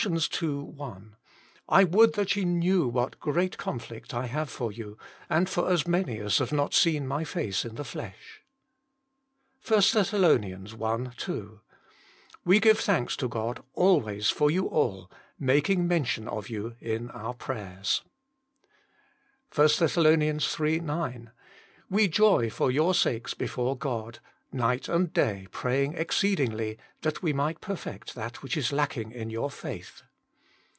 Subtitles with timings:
[0.03, 1.15] 1:"
[1.69, 4.97] I would that ye knew what great conflict I have for you,
[5.29, 8.41] and for as many as have not seen my face in the flesh."
[9.67, 10.11] 1 Thess.
[10.11, 11.09] i.
[11.17, 11.61] 2:"
[12.43, 17.09] We give thanks to God always for you all, making mention of you in PAUL
[17.09, 17.57] A PATTERN OF PRAYER
[19.53, 20.79] 159 our prayers." iii.
[20.79, 21.31] 9:"
[21.91, 24.17] We joy for your sakes before God;
[24.53, 29.49] night and day praying exceedingly that we might perfect that which is lacking in your
[29.49, 30.01] faith."